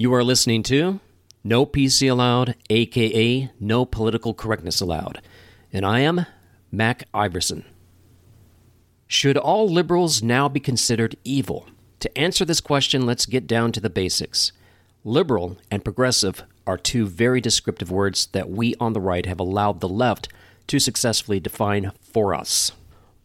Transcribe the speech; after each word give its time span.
You 0.00 0.14
are 0.14 0.24
listening 0.24 0.62
to 0.62 0.98
No 1.44 1.66
PC 1.66 2.10
Allowed, 2.10 2.54
aka 2.70 3.50
No 3.60 3.84
Political 3.84 4.32
Correctness 4.32 4.80
Allowed. 4.80 5.20
And 5.74 5.84
I 5.84 6.00
am 6.00 6.24
Mac 6.72 7.04
Iverson. 7.12 7.66
Should 9.06 9.36
all 9.36 9.68
liberals 9.68 10.22
now 10.22 10.48
be 10.48 10.58
considered 10.58 11.18
evil? 11.22 11.66
To 11.98 12.18
answer 12.18 12.46
this 12.46 12.62
question, 12.62 13.04
let's 13.04 13.26
get 13.26 13.46
down 13.46 13.72
to 13.72 13.80
the 13.80 13.90
basics. 13.90 14.52
Liberal 15.04 15.58
and 15.70 15.84
progressive 15.84 16.44
are 16.66 16.78
two 16.78 17.06
very 17.06 17.42
descriptive 17.42 17.90
words 17.90 18.28
that 18.32 18.48
we 18.48 18.74
on 18.80 18.94
the 18.94 19.02
right 19.02 19.26
have 19.26 19.38
allowed 19.38 19.80
the 19.80 19.86
left 19.88 20.28
to 20.68 20.78
successfully 20.78 21.40
define 21.40 21.92
for 22.00 22.32
us. 22.32 22.72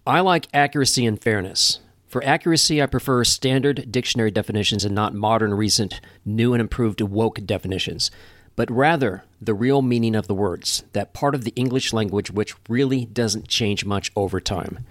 I 0.06 0.20
like 0.20 0.50
accuracy 0.54 1.06
and 1.06 1.22
fairness. 1.22 1.80
For 2.16 2.24
accuracy, 2.24 2.82
I 2.82 2.86
prefer 2.86 3.26
standard 3.26 3.92
dictionary 3.92 4.32
definitions 4.32 4.86
and 4.86 4.96
not 4.96 5.14
modern, 5.14 5.54
recent, 5.54 6.00
new, 6.24 6.54
and 6.54 6.62
improved 6.62 7.02
woke 7.02 7.46
definitions, 7.46 8.10
but 8.56 8.72
rather 8.72 9.26
the 9.42 9.54
real 9.54 9.82
meaning 9.82 10.16
of 10.16 10.28
the 10.28 10.34
words, 10.34 10.86
that 10.94 11.12
part 11.12 11.36
of 11.36 11.44
the 11.44 11.52
English 11.58 11.92
language 11.92 12.32
which 12.32 12.56
really 12.70 13.04
doesn't 13.04 13.50
change 13.50 13.84
much 13.84 14.14
over 14.16 14.40
time. 14.40 14.86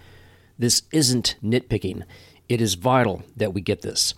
This 0.59 0.83
isn't 0.93 1.37
nitpicking, 1.43 2.03
it 2.51 2.61
is 2.61 2.75
vital 2.75 3.23
that 3.35 3.55
we 3.55 3.63
get 3.63 3.81
this. 3.81 4.13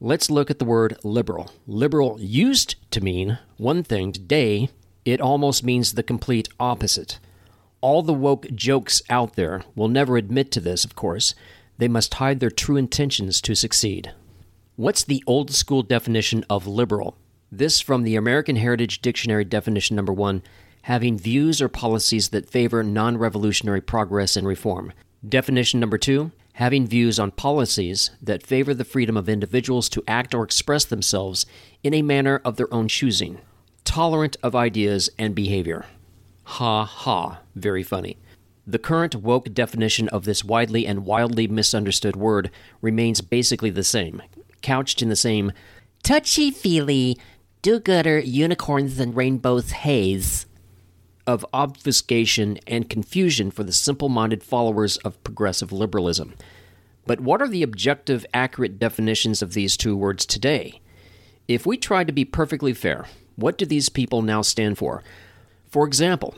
Let's 0.00 0.30
look 0.30 0.52
at 0.52 0.60
the 0.60 0.64
word 0.64 0.96
liberal. 1.02 1.50
Liberal 1.66 2.16
used 2.20 2.76
to 2.92 3.00
mean 3.00 3.40
one 3.56 3.82
thing. 3.82 4.12
Today, 4.12 4.70
it 5.04 5.20
almost 5.20 5.64
means 5.64 5.94
the 5.94 6.04
complete 6.04 6.48
opposite. 6.60 7.18
All 7.80 8.02
the 8.02 8.14
woke 8.14 8.46
jokes 8.54 9.02
out 9.10 9.34
there 9.34 9.64
will 9.74 9.88
never 9.88 10.16
admit 10.16 10.52
to 10.52 10.60
this, 10.60 10.84
of 10.84 10.94
course. 10.94 11.34
They 11.78 11.88
must 11.88 12.14
hide 12.14 12.40
their 12.40 12.50
true 12.50 12.76
intentions 12.76 13.40
to 13.40 13.54
succeed. 13.54 14.12
What's 14.76 15.04
the 15.04 15.22
old 15.26 15.50
school 15.50 15.82
definition 15.82 16.44
of 16.50 16.66
liberal? 16.66 17.16
This 17.50 17.80
from 17.80 18.02
the 18.02 18.16
American 18.16 18.56
Heritage 18.56 19.00
Dictionary 19.00 19.44
definition 19.44 19.96
number 19.96 20.12
one 20.12 20.42
having 20.82 21.18
views 21.18 21.60
or 21.60 21.68
policies 21.68 22.30
that 22.30 22.48
favor 22.48 22.82
non 22.82 23.18
revolutionary 23.18 23.80
progress 23.80 24.36
and 24.36 24.46
reform. 24.46 24.92
Definition 25.26 25.80
number 25.80 25.98
two 25.98 26.32
having 26.58 26.88
views 26.88 27.20
on 27.20 27.30
policies 27.30 28.10
that 28.20 28.44
favor 28.44 28.74
the 28.74 28.84
freedom 28.84 29.16
of 29.16 29.28
individuals 29.28 29.88
to 29.88 30.02
act 30.08 30.34
or 30.34 30.42
express 30.42 30.84
themselves 30.84 31.46
in 31.84 31.94
a 31.94 32.02
manner 32.02 32.40
of 32.44 32.56
their 32.56 32.72
own 32.74 32.88
choosing, 32.88 33.40
tolerant 33.84 34.36
of 34.42 34.56
ideas 34.56 35.08
and 35.16 35.36
behavior. 35.36 35.86
Ha 36.44 36.84
ha, 36.84 37.40
very 37.54 37.84
funny. 37.84 38.18
The 38.68 38.78
current 38.78 39.14
woke 39.14 39.54
definition 39.54 40.10
of 40.10 40.26
this 40.26 40.44
widely 40.44 40.86
and 40.86 41.06
wildly 41.06 41.48
misunderstood 41.48 42.16
word 42.16 42.50
remains 42.82 43.22
basically 43.22 43.70
the 43.70 43.82
same, 43.82 44.20
couched 44.60 45.00
in 45.00 45.08
the 45.08 45.16
same 45.16 45.52
touchy 46.02 46.50
feely, 46.50 47.16
do 47.62 47.80
gooder 47.80 48.18
unicorns 48.18 49.00
and 49.00 49.16
rainbows 49.16 49.70
haze 49.70 50.44
of 51.26 51.46
obfuscation 51.54 52.58
and 52.66 52.90
confusion 52.90 53.50
for 53.50 53.64
the 53.64 53.72
simple 53.72 54.10
minded 54.10 54.42
followers 54.42 54.98
of 54.98 55.24
progressive 55.24 55.72
liberalism. 55.72 56.34
But 57.06 57.20
what 57.20 57.40
are 57.40 57.48
the 57.48 57.62
objective, 57.62 58.26
accurate 58.34 58.78
definitions 58.78 59.40
of 59.40 59.54
these 59.54 59.78
two 59.78 59.96
words 59.96 60.26
today? 60.26 60.82
If 61.48 61.64
we 61.64 61.78
try 61.78 62.04
to 62.04 62.12
be 62.12 62.26
perfectly 62.26 62.74
fair, 62.74 63.06
what 63.34 63.56
do 63.56 63.64
these 63.64 63.88
people 63.88 64.20
now 64.20 64.42
stand 64.42 64.76
for? 64.76 65.02
For 65.70 65.86
example, 65.86 66.34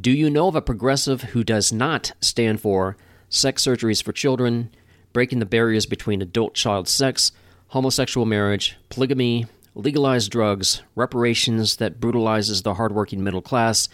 do 0.00 0.10
you 0.10 0.30
know 0.30 0.48
of 0.48 0.56
a 0.56 0.62
progressive 0.62 1.22
who 1.22 1.44
does 1.44 1.72
not 1.72 2.12
stand 2.20 2.60
for 2.60 2.96
sex 3.28 3.64
surgeries 3.64 4.02
for 4.02 4.12
children, 4.12 4.70
breaking 5.12 5.38
the 5.38 5.46
barriers 5.46 5.84
between 5.84 6.22
adult 6.22 6.54
child 6.54 6.88
sex, 6.88 7.32
homosexual 7.68 8.24
marriage, 8.24 8.76
polygamy, 8.88 9.46
legalized 9.74 10.30
drugs, 10.30 10.82
reparations 10.94 11.76
that 11.76 12.00
brutalizes 12.00 12.62
the 12.62 12.74
hardworking 12.74 13.22
middle 13.22 13.42
class, 13.42 13.88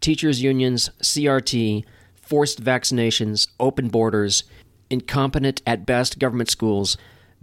teachers' 0.00 0.42
unions, 0.42 0.90
CRT, 1.02 1.84
forced 2.14 2.62
vaccinations, 2.62 3.48
open 3.58 3.88
borders, 3.88 4.44
incompetent 4.88 5.62
at 5.66 5.86
best 5.86 6.18
government 6.18 6.50
schools, 6.50 6.96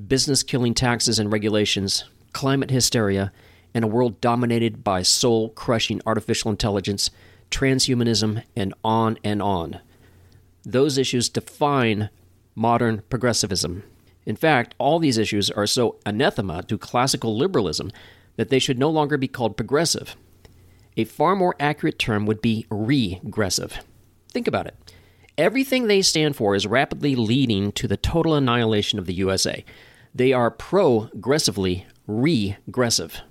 business 0.07 0.43
killing 0.43 0.73
taxes 0.73 1.19
and 1.19 1.31
regulations, 1.31 2.05
climate 2.31 2.71
hysteria, 2.71 3.31
and 3.73 3.83
a 3.83 3.87
world 3.87 4.19
dominated 4.21 4.83
by 4.83 5.01
soul 5.01 5.49
crushing 5.49 6.01
artificial 6.05 6.49
intelligence, 6.49 7.09
transhumanism, 7.51 8.43
and 8.55 8.73
on 8.83 9.17
and 9.23 9.41
on. 9.41 9.79
Those 10.63 10.97
issues 10.97 11.29
define 11.29 12.09
modern 12.55 13.03
progressivism. 13.09 13.83
In 14.25 14.35
fact, 14.35 14.75
all 14.77 14.99
these 14.99 15.17
issues 15.17 15.49
are 15.49 15.67
so 15.67 15.97
anathema 16.05 16.63
to 16.63 16.77
classical 16.77 17.37
liberalism 17.37 17.91
that 18.35 18.49
they 18.49 18.59
should 18.59 18.77
no 18.77 18.89
longer 18.89 19.17
be 19.17 19.27
called 19.27 19.55
progressive. 19.55 20.15
A 20.97 21.05
far 21.05 21.35
more 21.35 21.55
accurate 21.59 21.99
term 21.99 22.25
would 22.25 22.41
be 22.41 22.65
regressive. 22.69 23.79
Think 24.31 24.47
about 24.47 24.67
it. 24.67 24.75
Everything 25.37 25.85
they 25.85 26.01
stand 26.01 26.35
for 26.35 26.55
is 26.55 26.65
rapidly 26.65 27.15
leading 27.15 27.71
to 27.73 27.87
the 27.87 27.97
total 27.97 28.33
annihilation 28.33 28.97
of 28.97 29.05
the 29.05 29.13
USA. 29.13 29.63
They 30.13 30.33
are 30.33 30.49
progressively 30.49 31.85
regressive. 32.07 33.21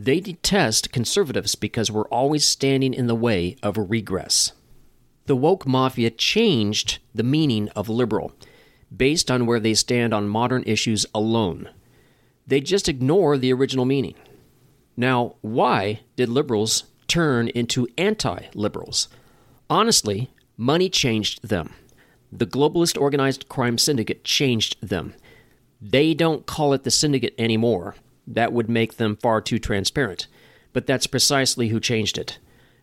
They 0.00 0.20
detest 0.20 0.92
conservatives 0.92 1.56
because 1.56 1.90
we're 1.90 2.06
always 2.08 2.46
standing 2.46 2.94
in 2.94 3.08
the 3.08 3.16
way 3.16 3.56
of 3.64 3.76
a 3.76 3.82
regress. 3.82 4.52
The 5.26 5.34
woke 5.34 5.66
mafia 5.66 6.10
changed 6.10 7.00
the 7.12 7.24
meaning 7.24 7.68
of 7.70 7.88
liberal 7.88 8.32
based 8.96 9.28
on 9.28 9.44
where 9.44 9.58
they 9.58 9.74
stand 9.74 10.14
on 10.14 10.28
modern 10.28 10.62
issues 10.66 11.04
alone. 11.12 11.68
They 12.46 12.60
just 12.60 12.88
ignore 12.88 13.36
the 13.36 13.52
original 13.52 13.84
meaning. 13.84 14.14
Now, 14.96 15.34
why 15.40 16.00
did 16.14 16.28
liberals 16.28 16.84
turn 17.08 17.48
into 17.48 17.88
anti 17.98 18.46
liberals? 18.54 19.08
Honestly, 19.68 20.30
money 20.56 20.88
changed 20.88 21.46
them. 21.46 21.74
The 22.30 22.46
globalist 22.46 23.00
organized 23.00 23.48
crime 23.48 23.78
syndicate 23.78 24.22
changed 24.22 24.76
them. 24.80 25.14
They 25.80 26.14
don't 26.14 26.46
call 26.46 26.72
it 26.72 26.84
the 26.84 26.90
syndicate 26.92 27.34
anymore. 27.36 27.96
That 28.28 28.52
would 28.52 28.68
make 28.68 28.96
them 28.96 29.16
far 29.16 29.40
too 29.40 29.58
transparent. 29.58 30.26
But 30.72 30.86
that's 30.86 31.06
precisely 31.06 31.68
who 31.68 31.80
changed 31.80 32.18
it. 32.18 32.38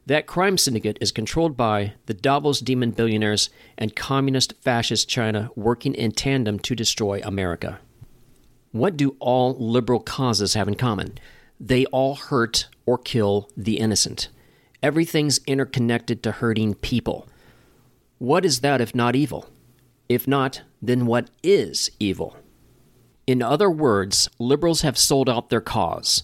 That 0.07 0.27
crime 0.27 0.57
syndicate 0.57 0.97
is 0.99 1.11
controlled 1.11 1.55
by 1.55 1.93
the 2.07 2.13
Davos 2.13 2.59
demon 2.59 2.91
billionaires 2.91 3.49
and 3.77 3.95
communist 3.95 4.53
fascist 4.61 5.07
China 5.07 5.49
working 5.55 5.93
in 5.93 6.11
tandem 6.11 6.59
to 6.59 6.75
destroy 6.75 7.21
America. 7.23 7.79
What 8.71 8.97
do 8.97 9.15
all 9.19 9.55
liberal 9.57 9.99
causes 10.01 10.55
have 10.55 10.67
in 10.67 10.75
common? 10.75 11.17
they 11.59 11.85
all 11.87 12.15
hurt 12.15 12.67
or 12.85 12.97
kill 12.97 13.49
the 13.55 13.77
innocent. 13.79 14.29
Everything's 14.83 15.39
interconnected 15.47 16.21
to 16.23 16.33
hurting 16.33 16.75
people. 16.75 17.27
What 18.17 18.45
is 18.45 18.61
that 18.61 18.81
if 18.81 18.93
not 18.93 19.15
evil? 19.15 19.49
If 20.07 20.27
not, 20.27 20.61
then 20.81 21.05
what 21.05 21.29
is 21.43 21.89
evil? 21.99 22.37
In 23.27 23.41
other 23.41 23.69
words, 23.69 24.29
liberals 24.37 24.81
have 24.81 24.97
sold 24.97 25.29
out 25.29 25.49
their 25.49 25.61
cause. 25.61 26.23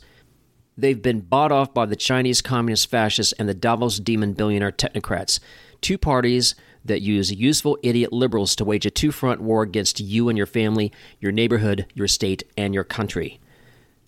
They've 0.77 1.01
been 1.01 1.21
bought 1.21 1.51
off 1.51 1.73
by 1.73 1.85
the 1.85 1.95
Chinese 1.95 2.41
Communist 2.41 2.89
fascists 2.89 3.33
and 3.33 3.49
the 3.49 3.53
Davos 3.53 3.99
demon 3.99 4.33
billionaire 4.33 4.71
technocrats, 4.71 5.39
two 5.81 5.97
parties 5.97 6.55
that 6.85 7.01
use 7.01 7.31
useful 7.31 7.77
idiot 7.83 8.13
liberals 8.13 8.55
to 8.55 8.65
wage 8.65 8.85
a 8.85 8.91
two 8.91 9.11
front 9.11 9.41
war 9.41 9.63
against 9.63 9.99
you 9.99 10.29
and 10.29 10.37
your 10.37 10.47
family, 10.47 10.91
your 11.19 11.31
neighborhood, 11.31 11.85
your 11.93 12.07
state, 12.07 12.43
and 12.57 12.73
your 12.73 12.83
country. 12.83 13.39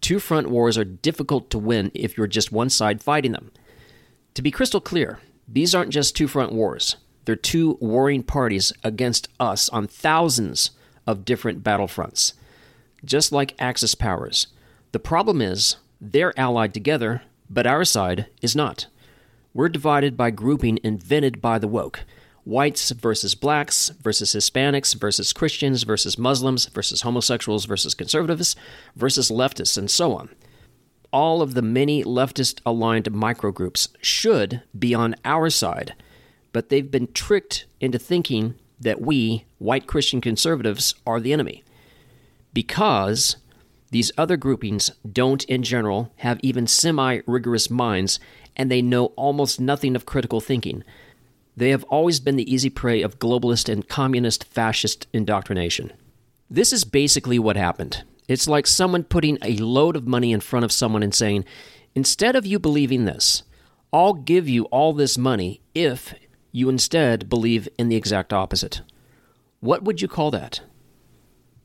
Two 0.01 0.19
front 0.19 0.49
wars 0.49 0.77
are 0.77 0.83
difficult 0.83 1.49
to 1.49 1.59
win 1.59 1.91
if 1.93 2.17
you're 2.17 2.27
just 2.27 2.51
one 2.51 2.69
side 2.69 3.01
fighting 3.01 3.31
them. 3.31 3.51
To 4.35 4.41
be 4.41 4.51
crystal 4.51 4.81
clear, 4.81 5.19
these 5.47 5.73
aren't 5.75 5.91
just 5.91 6.15
two 6.15 6.27
front 6.27 6.51
wars. 6.51 6.97
They're 7.25 7.35
two 7.35 7.77
warring 7.79 8.23
parties 8.23 8.73
against 8.83 9.29
us 9.39 9.69
on 9.69 9.87
thousands 9.87 10.71
of 11.07 11.25
different 11.25 11.63
battlefronts. 11.63 12.33
Just 13.03 13.31
like 13.31 13.55
Axis 13.59 13.95
powers. 13.95 14.47
The 14.91 14.99
problem 14.99 15.41
is, 15.41 15.77
they're 15.99 16.37
allied 16.39 16.73
together, 16.73 17.23
but 17.49 17.67
our 17.67 17.83
side 17.83 18.27
is 18.41 18.55
not. 18.55 18.87
We're 19.53 19.69
divided 19.69 20.17
by 20.17 20.31
grouping 20.31 20.79
invented 20.83 21.41
by 21.41 21.59
the 21.59 21.67
woke 21.67 22.01
whites 22.45 22.91
versus 22.91 23.35
blacks 23.35 23.89
versus 24.01 24.33
Hispanics 24.33 24.95
versus 24.95 25.33
Christians 25.33 25.83
versus 25.83 26.17
Muslims 26.17 26.65
versus 26.67 27.01
homosexuals 27.01 27.65
versus 27.65 27.93
conservatives 27.93 28.55
versus 28.95 29.31
leftists, 29.31 29.77
and 29.77 29.89
so 29.89 30.13
on. 30.13 30.29
All 31.11 31.41
of 31.41 31.53
the 31.53 31.61
many 31.61 32.03
leftist 32.03 32.59
aligned 32.65 33.05
microgroups 33.05 33.89
should 34.01 34.63
be 34.77 34.93
on 34.93 35.15
our 35.23 35.49
side, 35.49 35.93
but 36.51 36.69
they've 36.69 36.89
been 36.89 37.11
tricked 37.13 37.65
into 37.79 37.99
thinking 37.99 38.55
that 38.79 38.99
we, 38.99 39.45
white 39.59 39.87
Christian 39.87 40.19
conservatives, 40.19 40.95
are 41.05 41.19
the 41.19 41.31
enemy. 41.31 41.63
Because 42.53 43.37
these 43.91 44.11
other 44.17 44.37
groupings 44.37 44.91
don't, 45.11 45.43
in 45.45 45.63
general, 45.63 46.11
have 46.17 46.39
even 46.41 46.67
semi 46.67 47.21
rigorous 47.25 47.69
minds 47.69 48.19
and 48.55 48.69
they 48.69 48.81
know 48.81 49.07
almost 49.15 49.59
nothing 49.59 49.95
of 49.95 50.05
critical 50.05 50.39
thinking 50.39 50.83
they 51.55 51.69
have 51.69 51.83
always 51.85 52.19
been 52.19 52.35
the 52.35 52.51
easy 52.51 52.69
prey 52.69 53.01
of 53.01 53.19
globalist 53.19 53.71
and 53.71 53.87
communist 53.87 54.43
fascist 54.43 55.07
indoctrination. 55.13 55.93
This 56.49 56.73
is 56.73 56.83
basically 56.83 57.39
what 57.39 57.55
happened. 57.55 58.03
It's 58.27 58.47
like 58.47 58.67
someone 58.67 59.03
putting 59.03 59.37
a 59.41 59.57
load 59.57 59.95
of 59.95 60.07
money 60.07 60.31
in 60.31 60.39
front 60.39 60.65
of 60.65 60.71
someone 60.71 61.03
and 61.03 61.13
saying, 61.13 61.45
instead 61.93 62.35
of 62.35 62.45
you 62.45 62.57
believing 62.57 63.05
this, 63.05 63.43
I'll 63.91 64.13
give 64.13 64.49
you 64.49 64.65
all 64.65 64.93
this 64.93 65.17
money 65.17 65.61
if 65.75 66.15
you 66.51 66.69
instead 66.69 67.29
believe 67.29 67.67
in 67.77 67.89
the 67.89 67.95
exact 67.95 68.33
opposite. 68.33 68.81
What 69.59 69.83
would 69.83 70.01
you 70.01 70.07
call 70.07 70.31
that? 70.31 70.61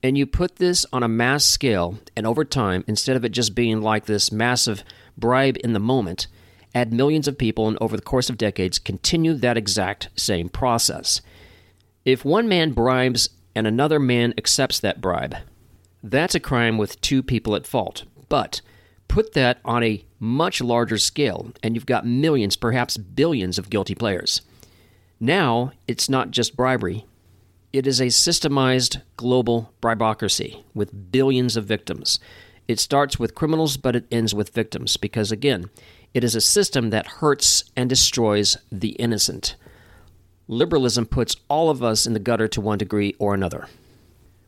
And 0.03 0.17
you 0.17 0.27
put 0.27 0.57
this 0.57 0.87
on 0.93 1.03
a 1.03 1.09
mass 1.09 1.45
scale, 1.45 1.99
and 2.17 2.27
over 2.27 2.45
time, 2.45 2.85
instead 2.87 3.17
of 3.17 3.25
it 3.25 3.31
just 3.31 3.55
being 3.55 3.83
like 3.83 4.07
this 4.07 4.31
massive 4.31 4.85
bribe 5.17 5.57
in 5.65 5.73
the 5.73 5.81
moment, 5.81 6.29
add 6.75 6.93
millions 6.93 7.27
of 7.27 7.37
people 7.37 7.67
and 7.67 7.77
over 7.81 7.97
the 7.97 8.03
course 8.03 8.31
of 8.31 8.39
decades 8.39 8.79
continue 8.79 9.35
that 9.35 9.57
exact 9.57 10.09
same 10.15 10.49
process. 10.49 11.21
If 12.05 12.25
one 12.25 12.49
man 12.49 12.73
bribes 12.73 13.31
and 13.55 13.67
another 13.67 13.99
man 13.99 14.35
accepts 14.39 14.79
that 14.81 15.01
bribe, 15.01 15.37
that's 16.03 16.37
a 16.37 16.41
crime 16.41 16.79
with 16.79 17.01
two 17.01 17.23
people 17.23 17.57
at 17.57 17.67
fault. 17.67 18.05
But 18.29 18.61
put 19.09 19.33
that 19.33 19.59
on 19.65 19.83
a 19.83 20.05
much 20.21 20.61
larger 20.61 20.99
scale, 20.99 21.53
and 21.63 21.75
you've 21.75 21.87
got 21.87 22.07
millions, 22.07 22.57
perhaps 22.57 22.97
billions 22.97 23.59
of 23.59 23.71
guilty 23.71 23.97
players. 23.97 24.43
Now, 25.19 25.73
it's 25.89 26.09
not 26.09 26.31
just 26.31 26.57
bribery, 26.57 27.05
it 27.73 27.87
is 27.87 28.01
a 28.01 28.07
systemized 28.07 29.03
global 29.17 29.73
bribocracy 29.83 30.63
with 30.75 31.13
billions 31.13 31.57
of 31.57 31.67
victims. 31.67 32.19
It 32.67 32.81
starts 32.81 33.19
with 33.19 33.35
criminals, 33.35 33.77
but 33.77 33.97
it 33.97 34.07
ends 34.11 34.35
with 34.35 34.55
victims 34.55 34.97
because, 34.97 35.31
again, 35.31 35.71
it 36.15 36.25
is 36.25 36.35
a 36.35 36.41
system 36.41 36.91
that 36.91 37.07
hurts 37.07 37.65
and 37.77 37.89
destroys 37.89 38.57
the 38.73 38.91
innocent. 38.93 39.55
Liberalism 40.47 41.07
puts 41.07 41.37
all 41.49 41.69
of 41.69 41.83
us 41.83 42.07
in 42.07 42.15
the 42.15 42.19
gutter 42.19 42.49
to 42.49 42.61
one 42.61 42.79
degree 42.79 43.15
or 43.19 43.35
another. 43.35 43.69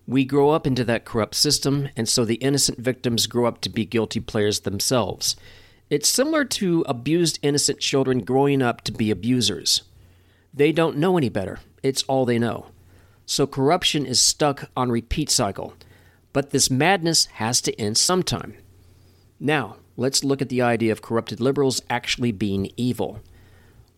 We 0.07 0.25
grow 0.25 0.51
up 0.51 0.67
into 0.67 0.85
that 0.85 1.05
corrupt 1.05 1.35
system, 1.35 1.91
and 1.97 2.09
so 2.09 2.25
the 2.25 2.37
innocent 2.37 2.79
victims 2.79 3.27
grow 3.27 3.47
up 3.47 3.61
to 3.61 3.69
be 3.69 3.85
guilty 3.85 4.21
players 4.21 4.61
themselves. 4.61 5.37
It's 5.91 6.09
similar 6.09 6.45
to 6.47 6.85
abused 6.89 7.39
innocent 7.43 7.81
children 7.81 8.21
growing 8.21 8.63
up 8.63 8.81
to 8.83 8.93
be 8.93 9.11
abusers. 9.11 9.83
They 10.55 10.73
don't 10.73 10.97
know 10.97 11.19
any 11.19 11.29
better, 11.29 11.61
it's 11.83 12.03
all 12.05 12.25
they 12.25 12.39
know. 12.39 12.67
So 13.31 13.47
corruption 13.47 14.07
is 14.07 14.19
stuck 14.19 14.73
on 14.77 14.91
repeat 14.91 15.31
cycle. 15.31 15.75
But 16.33 16.51
this 16.51 16.69
madness 16.69 17.27
has 17.27 17.61
to 17.61 17.81
end 17.81 17.97
sometime. 17.97 18.57
Now, 19.39 19.77
let's 19.97 20.25
look 20.25 20.43
at 20.43 20.49
the 20.49 20.63
idea 20.63 20.91
of 20.91 21.01
corrupted 21.01 21.39
liberals 21.39 21.81
actually 21.89 22.33
being 22.33 22.73
evil. 22.77 23.21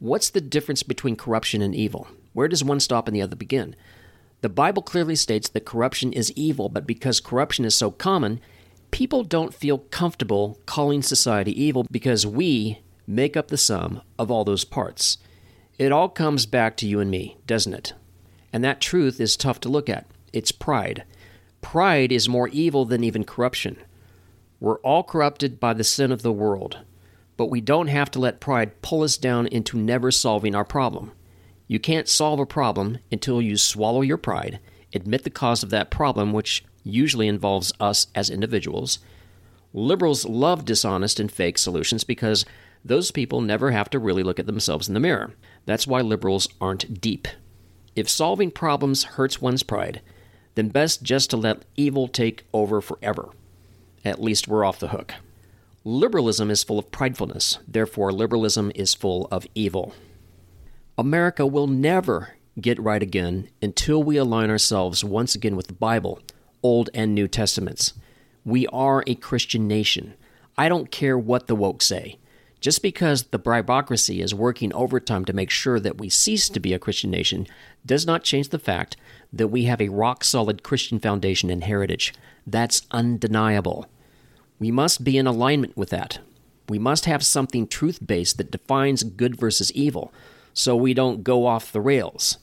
What's 0.01 0.29
the 0.29 0.43
difference 0.43 0.83
between 0.83 1.17
corruption 1.17 1.63
and 1.63 1.75
evil? 1.75 2.09
Where 2.35 2.47
does 2.47 2.63
one 2.63 2.79
stop 2.79 3.09
and 3.09 3.17
the 3.17 3.23
other 3.23 3.35
begin? 3.35 3.75
The 4.43 4.51
Bible 4.51 4.83
clearly 4.83 5.17
states 5.17 5.49
that 5.49 5.65
corruption 5.65 6.13
is 6.13 6.31
evil, 6.33 6.69
but 6.69 6.87
because 6.87 7.19
corruption 7.19 7.65
is 7.65 7.75
so 7.75 7.91
common, 7.91 8.39
people 8.91 9.25
don't 9.25 9.55
feel 9.55 9.79
comfortable 9.79 10.61
calling 10.67 11.01
society 11.01 11.59
evil 11.59 11.87
because 11.91 12.27
we 12.27 12.81
make 13.07 13.35
up 13.35 13.49
the 13.49 13.57
sum 13.57 14.03
of 14.19 14.31
all 14.31 14.45
those 14.45 14.67
parts. 14.67 15.17
It 15.79 15.91
all 15.91 16.11
comes 16.11 16.45
back 16.45 16.77
to 16.77 16.87
you 16.87 17.01
and 17.01 17.11
me, 17.11 17.39
doesn't 17.47 17.73
it? 17.73 17.95
And 18.53 18.63
that 18.63 18.81
truth 18.81 19.21
is 19.21 19.37
tough 19.37 19.61
to 19.61 19.69
look 19.69 19.89
at. 19.89 20.07
It's 20.33 20.53
pride. 20.53 21.05
Pride 21.61 22.13
is 22.13 22.29
more 22.29 22.49
evil 22.49 22.85
than 22.85 23.05
even 23.05 23.25
corruption. 23.25 23.77
We're 24.61 24.79
all 24.81 25.03
corrupted 25.03 25.59
by 25.59 25.75
the 25.75 25.85
sin 25.85 26.13
of 26.13 26.23
the 26.23 26.33
world, 26.33 26.79
but 27.37 27.51
we 27.51 27.61
don't 27.61 27.89
have 27.89 28.11
to 28.13 28.21
let 28.21 28.41
pride 28.41 28.81
pull 28.83 29.03
us 29.03 29.17
down 29.17 29.47
into 29.47 29.77
never 29.77 30.11
solving 30.11 30.55
our 30.55 30.65
problem. 30.65 31.13
You 31.67 31.81
can't 31.81 32.09
solve 32.09 32.39
a 32.39 32.47
problem 32.47 32.99
until 33.11 33.41
you 33.41 33.57
swallow 33.57 34.03
your 34.03 34.19
pride, 34.19 34.61
admit 34.95 35.25
the 35.25 35.31
cause 35.31 35.63
of 35.63 35.71
that 35.71 35.91
problem, 35.91 36.33
which 36.33 36.65
usually 36.85 37.29
involves 37.29 37.73
us 37.81 38.09
as 38.15 38.29
individuals. 38.31 38.99
Liberals 39.73 40.27
love 40.27 40.65
dishonest 40.65 41.19
and 41.19 41.33
fake 41.33 41.59
solutions 41.59 42.05
because 42.05 42.45
those 42.85 43.11
people 43.11 43.41
never 43.41 43.71
have 43.71 43.89
to 43.91 43.99
really 43.99 44.23
look 44.23 44.39
at 44.39 44.47
themselves 44.47 44.89
in 44.89 44.95
the 44.95 45.01
mirror. 45.01 45.35
That's 45.65 45.87
why 45.87 46.01
liberals 46.01 46.49
aren't 46.61 47.01
deep. 47.01 47.29
If 47.95 48.09
solving 48.09 48.51
problems 48.51 49.05
hurts 49.05 49.41
one's 49.41 49.63
pride, 49.63 50.01
then 50.55 50.69
best 50.69 51.03
just 51.03 51.31
to 51.31 51.37
let 51.37 51.65
evil 51.77 52.09
take 52.09 52.45
over 52.53 52.81
forever. 52.81 53.31
At 54.05 54.23
least 54.23 54.49
we're 54.49 54.65
off 54.65 54.79
the 54.79 54.89
hook. 54.89 55.15
Liberalism 55.85 56.51
is 56.51 56.63
full 56.63 56.79
of 56.79 56.91
pridefulness, 56.91 57.59
therefore, 57.67 58.13
liberalism 58.13 58.71
is 58.75 58.95
full 58.95 59.27
of 59.31 59.47
evil. 59.55 59.95
America 60.97 61.47
will 61.47 61.67
never 61.67 62.35
get 62.61 62.79
right 62.79 63.03
again 63.03 63.49
until 63.61 64.03
we 64.03 64.17
align 64.17 64.51
ourselves 64.51 65.03
once 65.03 65.35
again 65.35 65.57
with 65.57 65.67
the 65.67 65.73
Bible, 65.73 66.21
Old 66.63 66.91
and 66.95 67.15
New 67.15 67.27
Testaments. 67.27 67.95
We 68.45 68.67
are 68.69 69.03
a 69.07 69.15
Christian 69.15 69.67
nation. 69.67 70.15
I 70.57 70.69
don't 70.69 70.91
care 70.91 71.19
what 71.19 71.47
the 71.47 71.57
woke 71.57 71.83
say. 71.83 72.19
Just 72.63 72.81
because 72.81 73.25
the 73.25 73.41
bribocracy 73.41 74.23
is 74.23 74.33
working 74.33 74.73
overtime 74.73 75.25
to 75.25 75.33
make 75.33 75.51
sure 75.51 75.81
that 75.81 75.99
we 75.99 76.09
cease 76.09 76.49
to 76.49 76.61
be 76.61 76.73
a 76.73 76.79
Christian 76.79 77.11
nation 77.11 77.49
does 77.85 78.07
not 78.07 78.23
change 78.23 78.51
the 78.51 78.59
fact 78.59 78.97
that 79.33 79.49
we 79.49 79.65
have 79.65 79.81
a 79.81 79.89
rock 79.89 80.23
solid 80.23 80.63
Christian 80.63 81.01
foundation 81.01 81.51
and 81.51 81.65
heritage. 81.65 82.15
That's 82.47 82.87
undeniable. 82.93 83.89
We 84.61 84.71
must 84.71 85.03
be 85.03 85.19
in 85.19 85.27
alignment 85.27 85.77
with 85.77 85.91
that. 85.91 86.21
We 86.69 86.79
must 86.79 87.07
have 87.07 87.25
something 87.25 87.67
truth 87.67 87.99
based 88.07 88.39
that 88.39 88.53
defines 88.53 89.03
good 89.03 89.35
versus 89.35 89.73
evil 89.73 90.13
so 90.55 90.77
we 90.77 90.95
don't 90.95 91.25
go 91.25 91.47
off 91.47 91.73
the 91.73 91.81
rails. 91.81 92.39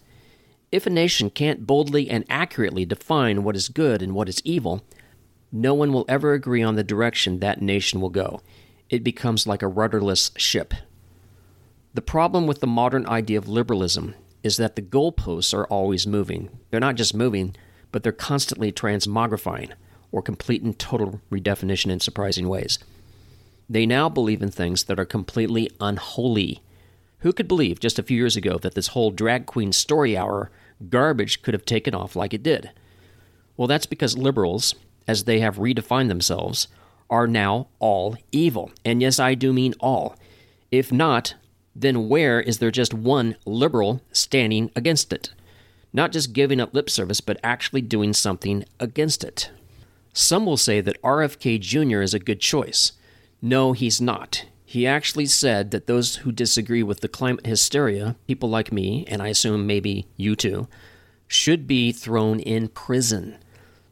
If 0.69 0.85
a 0.85 0.89
nation 0.89 1.29
can't 1.29 1.65
boldly 1.65 2.09
and 2.09 2.25
accurately 2.29 2.83
define 2.83 3.45
what 3.45 3.55
is 3.55 3.69
good 3.69 4.01
and 4.01 4.13
what 4.13 4.27
is 4.27 4.41
evil, 4.43 4.83
no 5.49 5.73
one 5.73 5.93
will 5.93 6.05
ever 6.09 6.33
agree 6.33 6.61
on 6.61 6.75
the 6.75 6.83
direction 6.83 7.39
that 7.39 7.61
nation 7.61 8.01
will 8.01 8.09
go. 8.09 8.41
It 8.89 9.03
becomes 9.03 9.45
like 9.45 9.61
a 9.61 9.67
rudderless 9.67 10.31
ship. 10.35 10.73
The 11.93 12.01
problem 12.01 12.47
with 12.47 12.59
the 12.59 12.67
modern 12.67 13.07
idea 13.07 13.37
of 13.37 13.47
liberalism 13.47 14.15
is 14.43 14.57
that 14.57 14.75
the 14.75 14.81
goalposts 14.81 15.53
are 15.53 15.67
always 15.67 16.07
moving. 16.07 16.49
They're 16.69 16.79
not 16.79 16.95
just 16.95 17.15
moving, 17.15 17.55
but 17.91 18.03
they're 18.03 18.11
constantly 18.11 18.71
transmogrifying, 18.71 19.71
or 20.11 20.21
complete 20.21 20.61
and 20.61 20.77
total 20.77 21.21
redefinition 21.31 21.91
in 21.91 21.99
surprising 21.99 22.47
ways. 22.47 22.79
They 23.69 23.85
now 23.85 24.09
believe 24.09 24.41
in 24.41 24.49
things 24.49 24.85
that 24.85 24.99
are 24.99 25.05
completely 25.05 25.69
unholy 25.79 26.63
who 27.19 27.33
could 27.33 27.47
believe 27.47 27.79
just 27.79 27.99
a 27.99 28.03
few 28.03 28.17
years 28.17 28.35
ago 28.35 28.57
that 28.57 28.75
this 28.75 28.87
whole 28.87 29.11
drag 29.11 29.45
queen 29.45 29.71
story 29.71 30.17
hour 30.17 30.51
garbage 30.89 31.41
could 31.41 31.53
have 31.53 31.65
taken 31.65 31.93
off 31.93 32.15
like 32.15 32.33
it 32.33 32.43
did? 32.43 32.71
Well, 33.57 33.67
that's 33.67 33.85
because 33.85 34.17
liberals, 34.17 34.73
as 35.07 35.25
they 35.25 35.41
have 35.41 35.57
redefined 35.57 36.07
themselves, 36.07 36.69
are 37.09 37.27
now 37.27 37.67
all 37.79 38.17
evil. 38.31 38.71
And 38.85 39.01
yes, 39.01 39.19
I 39.19 39.35
do 39.35 39.51
mean 39.53 39.73
all. 39.79 40.15
If 40.71 40.91
not, 40.91 41.35
then 41.75 42.09
where 42.09 42.41
is 42.41 42.59
there 42.59 42.71
just 42.71 42.93
one 42.93 43.35
liberal 43.45 44.01
standing 44.11 44.71
against 44.75 45.13
it? 45.13 45.31
Not 45.91 46.11
just 46.11 46.33
giving 46.33 46.59
up 46.59 46.73
lip 46.73 46.89
service, 46.89 47.21
but 47.21 47.39
actually 47.43 47.81
doing 47.81 48.13
something 48.13 48.65
against 48.79 49.23
it. 49.23 49.49
Some 50.13 50.45
will 50.45 50.57
say 50.57 50.81
that 50.81 51.01
RFK 51.01 51.59
Jr. 51.59 52.01
is 52.01 52.13
a 52.13 52.19
good 52.19 52.39
choice. 52.39 52.93
No, 53.41 53.73
he's 53.73 54.01
not. 54.01 54.45
He 54.65 54.85
actually 54.85 55.25
said 55.25 55.71
that 55.71 55.87
those 55.87 56.17
who 56.17 56.31
disagree 56.31 56.83
with 56.83 57.01
the 57.01 57.07
climate 57.07 57.45
hysteria, 57.45 58.15
people 58.27 58.49
like 58.49 58.71
me, 58.71 59.05
and 59.07 59.21
I 59.21 59.29
assume 59.29 59.65
maybe 59.65 60.05
you 60.15 60.35
too, 60.35 60.67
should 61.27 61.65
be 61.65 61.91
thrown 61.91 62.39
in 62.39 62.67
prison. 62.67 63.37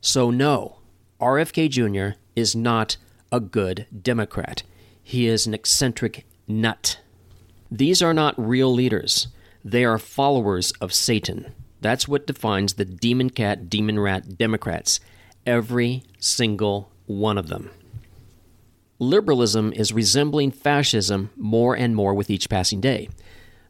So, 0.02 0.30
no, 0.30 0.78
RFK 1.20 1.70
Jr. 1.70 2.20
is 2.36 2.56
not 2.56 2.98
a 3.32 3.40
good 3.40 3.88
Democrat. 4.02 4.64
He 5.02 5.28
is 5.28 5.48
an 5.48 5.54
eccentric 5.54 6.26
nut. 6.48 7.00
These 7.72 8.02
are 8.02 8.14
not 8.14 8.36
real 8.38 8.74
leaders, 8.74 9.28
they 9.64 9.84
are 9.84 9.98
followers 9.98 10.72
of 10.80 10.94
Satan. 10.94 11.54
That's 11.82 12.08
what 12.08 12.28
defines 12.28 12.74
the 12.74 12.86
demon 12.86 13.30
cat, 13.30 13.70
demon 13.70 14.00
rat 14.00 14.38
Democrats. 14.38 15.00
Every 15.46 16.04
single 16.20 16.92
one 17.06 17.38
of 17.38 17.48
them 17.48 17.70
liberalism 19.00 19.72
is 19.74 19.94
resembling 19.94 20.52
fascism 20.52 21.30
more 21.36 21.76
and 21.76 21.96
more 21.96 22.14
with 22.14 22.30
each 22.30 22.50
passing 22.50 22.82
day. 22.82 23.10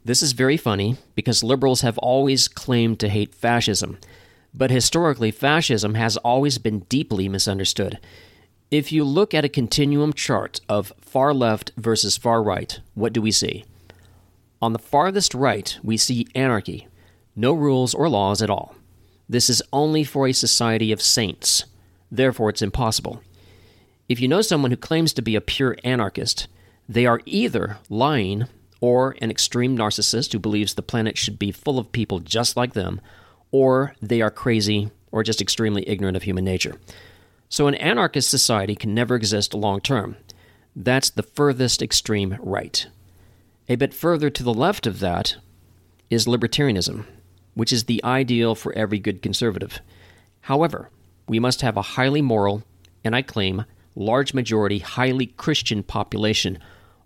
This 0.05 0.23
is 0.23 0.31
very 0.31 0.57
funny 0.57 0.97
because 1.15 1.43
liberals 1.43 1.81
have 1.81 1.97
always 1.97 2.47
claimed 2.47 2.99
to 3.01 3.09
hate 3.09 3.35
fascism, 3.35 3.97
but 4.53 4.71
historically, 4.71 5.31
fascism 5.31 5.95
has 5.95 6.15
always 6.17 6.57
been 6.57 6.79
deeply 6.87 7.27
misunderstood. 7.27 7.99
If 8.69 8.91
you 8.91 9.05
look 9.05 9.33
at 9.33 9.45
a 9.45 9.49
continuum 9.49 10.11
chart 10.11 10.59
of 10.67 10.91
far 10.99 11.33
left 11.33 11.71
versus 11.77 12.17
far 12.17 12.43
right, 12.43 12.77
what 12.95 13.13
do 13.13 13.21
we 13.21 13.31
see? 13.31 13.63
On 14.61 14.73
the 14.73 14.79
farthest 14.79 15.33
right, 15.33 15.77
we 15.81 15.95
see 15.95 16.27
anarchy, 16.35 16.89
no 17.33 17.53
rules 17.53 17.93
or 17.93 18.09
laws 18.09 18.41
at 18.41 18.49
all. 18.49 18.75
This 19.29 19.49
is 19.49 19.63
only 19.71 20.03
for 20.03 20.27
a 20.27 20.33
society 20.33 20.91
of 20.91 21.01
saints. 21.01 21.63
Therefore, 22.11 22.49
it's 22.49 22.61
impossible. 22.61 23.21
If 24.09 24.19
you 24.19 24.27
know 24.27 24.41
someone 24.41 24.71
who 24.71 24.77
claims 24.77 25.13
to 25.13 25.21
be 25.21 25.37
a 25.37 25.41
pure 25.41 25.77
anarchist, 25.85 26.49
they 26.89 27.05
are 27.05 27.21
either 27.25 27.77
lying 27.89 28.47
or 28.81 29.15
an 29.21 29.31
extreme 29.31 29.77
narcissist 29.77 30.33
who 30.33 30.39
believes 30.39 30.73
the 30.73 30.81
planet 30.81 31.17
should 31.17 31.39
be 31.39 31.53
full 31.53 31.79
of 31.79 31.93
people 31.93 32.19
just 32.19 32.57
like 32.57 32.73
them, 32.73 32.99
or 33.49 33.95
they 34.01 34.21
are 34.21 34.29
crazy 34.29 34.91
or 35.09 35.23
just 35.23 35.41
extremely 35.41 35.87
ignorant 35.87 36.17
of 36.17 36.23
human 36.23 36.43
nature. 36.43 36.75
So 37.49 37.67
an 37.67 37.75
anarchist 37.75 38.29
society 38.29 38.75
can 38.75 38.93
never 38.93 39.15
exist 39.15 39.53
long 39.53 39.79
term. 39.79 40.17
That's 40.75 41.09
the 41.09 41.23
furthest 41.23 41.81
extreme 41.81 42.37
right. 42.39 42.87
A 43.69 43.75
bit 43.75 43.93
further 43.93 44.29
to 44.29 44.43
the 44.43 44.53
left 44.53 44.85
of 44.85 44.99
that 44.99 45.37
is 46.09 46.25
libertarianism, 46.25 47.05
which 47.53 47.73
is 47.73 47.85
the 47.85 48.03
ideal 48.03 48.55
for 48.55 48.73
every 48.73 48.99
good 48.99 49.21
conservative. 49.21 49.79
However, 50.41 50.89
we 51.27 51.39
must 51.39 51.61
have 51.61 51.75
a 51.75 51.81
highly 51.81 52.21
moral, 52.21 52.63
and 53.03 53.15
I 53.15 53.21
claim, 53.21 53.65
large 53.95 54.33
majority 54.33 54.79
highly 54.79 55.25
Christian 55.25 55.83
population, 55.83 56.59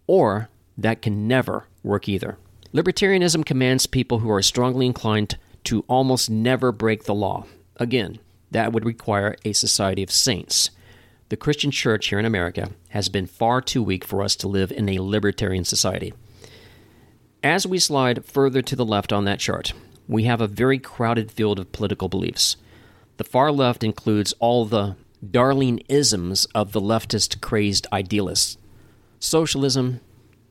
or 0.05 0.49
that 0.77 1.01
can 1.01 1.27
never 1.27 1.65
work 1.83 2.07
either. 2.09 2.37
Libertarianism 2.73 3.45
commands 3.45 3.85
people 3.87 4.19
who 4.19 4.29
are 4.29 4.41
strongly 4.41 4.85
inclined 4.85 5.37
to 5.65 5.85
almost 5.87 6.29
never 6.29 6.71
break 6.71 7.03
the 7.03 7.15
law. 7.15 7.45
Again, 7.77 8.19
that 8.51 8.73
would 8.73 8.85
require 8.85 9.35
a 9.43 9.53
society 9.53 10.03
of 10.03 10.11
saints. 10.11 10.69
The 11.29 11.37
Christian 11.37 11.71
church 11.71 12.07
here 12.09 12.19
in 12.19 12.25
America 12.25 12.71
has 12.89 13.09
been 13.09 13.25
far 13.25 13.61
too 13.61 13.81
weak 13.81 14.03
for 14.03 14.21
us 14.21 14.35
to 14.37 14.47
live 14.47 14.71
in 14.71 14.89
a 14.89 14.99
libertarian 14.99 15.63
society. 15.63 16.13
As 17.41 17.65
we 17.65 17.79
slide 17.79 18.25
further 18.25 18.61
to 18.61 18.75
the 18.75 18.85
left 18.85 19.11
on 19.11 19.25
that 19.25 19.39
chart, 19.39 19.73
we 20.07 20.25
have 20.25 20.41
a 20.41 20.47
very 20.47 20.77
crowded 20.77 21.31
field 21.31 21.57
of 21.57 21.71
political 21.71 22.09
beliefs. 22.09 22.57
The 23.17 23.23
far 23.23 23.51
left 23.51 23.83
includes 23.83 24.33
all 24.39 24.65
the 24.65 24.95
darling 25.29 25.81
isms 25.87 26.45
of 26.53 26.71
the 26.71 26.81
leftist 26.81 27.41
crazed 27.41 27.87
idealists 27.93 28.57
socialism, 29.19 30.01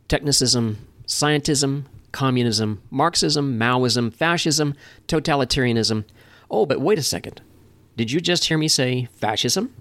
technicism, 0.08 0.76
scientism, 1.06 1.84
communism, 2.12 2.80
Marxism, 2.90 3.58
Maoism, 3.58 4.12
fascism, 4.12 4.74
totalitarianism. 5.08 6.04
Oh, 6.50 6.66
but 6.66 6.80
wait 6.80 6.98
a 6.98 7.02
second. 7.02 7.40
Did 8.00 8.12
you 8.12 8.22
just 8.22 8.46
hear 8.46 8.56
me 8.56 8.66
say 8.66 9.08
fascism? 9.12 9.74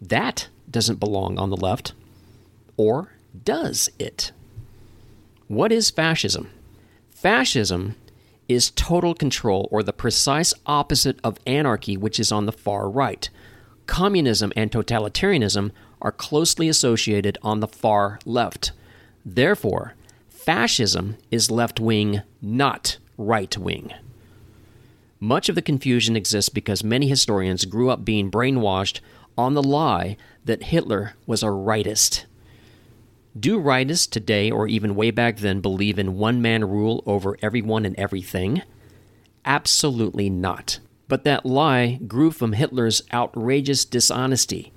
That 0.00 0.48
doesn't 0.70 1.00
belong 1.00 1.38
on 1.38 1.50
the 1.50 1.56
left. 1.58 1.92
Or 2.78 3.12
does 3.44 3.90
it? 3.98 4.32
What 5.48 5.70
is 5.70 5.90
fascism? 5.90 6.48
Fascism 7.10 7.94
is 8.48 8.70
total 8.70 9.12
control, 9.12 9.68
or 9.70 9.82
the 9.82 9.92
precise 9.92 10.54
opposite 10.64 11.20
of 11.22 11.36
anarchy, 11.46 11.94
which 11.94 12.18
is 12.18 12.32
on 12.32 12.46
the 12.46 12.52
far 12.52 12.88
right. 12.88 13.28
Communism 13.84 14.50
and 14.56 14.70
totalitarianism 14.70 15.70
are 16.00 16.10
closely 16.10 16.70
associated 16.70 17.36
on 17.42 17.60
the 17.60 17.68
far 17.68 18.18
left. 18.24 18.72
Therefore, 19.26 19.92
fascism 20.30 21.18
is 21.30 21.50
left 21.50 21.78
wing, 21.78 22.22
not 22.40 22.96
right 23.18 23.58
wing. 23.58 23.92
Much 25.20 25.48
of 25.48 25.54
the 25.54 25.62
confusion 25.62 26.16
exists 26.16 26.48
because 26.48 26.84
many 26.84 27.08
historians 27.08 27.64
grew 27.64 27.90
up 27.90 28.04
being 28.04 28.30
brainwashed 28.30 29.00
on 29.36 29.54
the 29.54 29.62
lie 29.62 30.16
that 30.44 30.64
Hitler 30.64 31.14
was 31.26 31.42
a 31.42 31.46
rightist. 31.46 32.24
Do 33.38 33.60
rightists 33.60 34.08
today, 34.10 34.50
or 34.50 34.66
even 34.66 34.96
way 34.96 35.10
back 35.10 35.38
then, 35.38 35.60
believe 35.60 35.98
in 35.98 36.16
one 36.16 36.42
man 36.42 36.64
rule 36.64 37.02
over 37.06 37.36
everyone 37.42 37.84
and 37.84 37.96
everything? 37.96 38.62
Absolutely 39.44 40.28
not. 40.30 40.80
But 41.08 41.24
that 41.24 41.46
lie 41.46 42.00
grew 42.06 42.30
from 42.30 42.52
Hitler's 42.52 43.02
outrageous 43.12 43.84
dishonesty. 43.84 44.72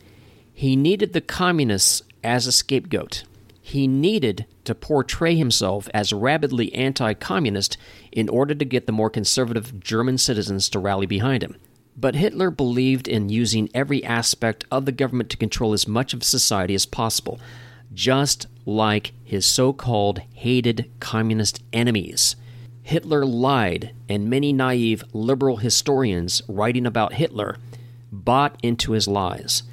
He 0.54 0.76
needed 0.76 1.14
the 1.14 1.22
communists 1.22 2.04
as 2.24 2.46
a 2.46 2.52
scapegoat. 2.52 3.24
He 3.62 3.88
needed 3.88 4.46
to 4.66 4.76
portray 4.76 5.36
himself 5.36 5.88
as 5.94 6.12
rabidly 6.12 6.74
anti 6.74 7.14
communist 7.14 7.78
in 8.12 8.28
order 8.28 8.56
to 8.56 8.66
get 8.66 8.88
the 8.88 8.92
more 8.92 9.10
conservative 9.10 9.80
German 9.80 10.18
citizens 10.18 10.68
to 10.70 10.80
rally 10.80 11.06
behind 11.06 11.44
him. 11.44 11.56
But 11.96 12.16
Hitler 12.16 12.50
believed 12.50 13.08
in 13.08 13.30
using 13.30 13.70
every 13.74 14.04
aspect 14.04 14.66
of 14.72 14.86
the 14.86 14.92
government 14.92 15.30
to 15.30 15.38
control 15.38 15.74
as 15.74 15.88
much 15.88 16.14
of 16.14 16.24
society 16.24 16.74
as 16.74 16.86
possible 16.86 17.40
just 17.94 18.48
like 18.66 19.14
his 19.24 19.46
so 19.46 19.74
called 19.74 20.20
hated 20.34 20.90
communist 21.00 21.62
enemies. 21.74 22.36
Hitler 22.84 23.26
lied, 23.26 23.94
and 24.10 24.30
many 24.30 24.52
naive 24.52 25.04
liberal 25.14 25.58
historians 25.58 26.42
writing 26.48 26.86
about 26.86 27.14
Hitler 27.14 27.58
bought 28.12 28.60
into 28.64 28.94
his 28.94 29.08
lies. 29.08 29.64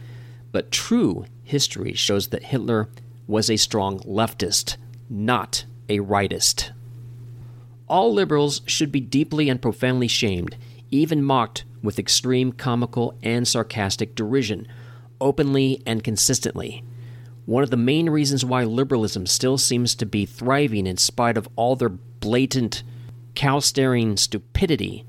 But 0.53 0.71
true 0.71 1.25
history 1.43 1.95
shows 1.95 2.29
that 2.29 2.45
Hitler 2.45 2.89
was 3.29 3.49
a 3.49 3.57
strong 3.57 4.01
leftist, 4.01 4.77
not 5.09 5.67
a 5.89 5.99
rightist. 5.99 6.73
All 7.87 8.13
liberals 8.13 8.63
should 8.67 8.91
be 8.91 9.01
deeply 9.01 9.49
and 9.49 9.63
profoundly 9.63 10.09
shamed, 10.09 10.57
even 10.91 11.23
mocked 11.23 11.65
with 11.83 11.99
extreme 11.99 12.53
comical 12.53 13.17
and 13.23 13.47
sarcastic 13.47 14.15
derision, 14.15 14.67
openly 15.21 15.83
and 15.87 16.03
consistently. 16.03 16.83
One 17.47 17.63
of 17.63 17.71
the 17.71 17.77
main 17.77 18.11
reasons 18.11 18.45
why 18.45 18.65
liberalism 18.65 19.27
still 19.27 19.57
seems 19.57 19.95
to 19.95 20.07
be 20.07 20.27
thriving 20.27 20.87
in 20.87 20.97
spite 20.97 21.37
of 21.37 21.49
all 21.57 21.77
their 21.77 21.89
blatant, 21.89 22.83
cow 23.35 23.59
staring 23.61 24.17
stupidity 24.17 25.07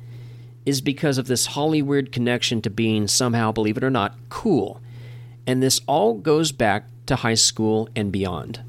is 0.66 0.82
because 0.82 1.18
of 1.18 1.28
this 1.28 1.48
Hollywood 1.48 2.12
connection 2.12 2.62
to 2.62 2.70
being 2.70 3.08
somehow, 3.08 3.52
believe 3.52 3.78
it 3.78 3.84
or 3.84 3.90
not, 3.90 4.16
cool. 4.30 4.82
And 5.48 5.64
this 5.64 5.82
all 5.88 6.14
goes 6.14 6.52
back 6.52 6.86
to 7.10 7.18
high 7.18 7.36
school 7.36 7.90
and 7.96 8.12
beyond. 8.12 8.62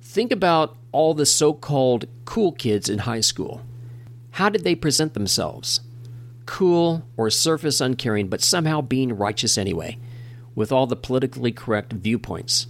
Think 0.00 0.32
about 0.32 0.76
all 0.92 1.12
the 1.12 1.26
so 1.26 1.52
called 1.52 2.06
cool 2.24 2.52
kids 2.52 2.88
in 2.88 3.00
high 3.00 3.20
school. 3.20 3.62
How 4.32 4.48
did 4.48 4.64
they 4.64 4.74
present 4.74 5.14
themselves? 5.14 5.80
Cool 6.46 7.02
or 7.16 7.28
surface 7.28 7.80
uncaring, 7.80 8.28
but 8.28 8.40
somehow 8.40 8.80
being 8.80 9.16
righteous 9.16 9.58
anyway 9.58 9.98
with 10.54 10.72
all 10.72 10.86
the 10.86 10.96
politically 10.96 11.52
correct 11.52 11.92
viewpoints. 11.92 12.66